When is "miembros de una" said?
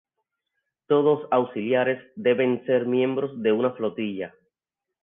2.95-3.69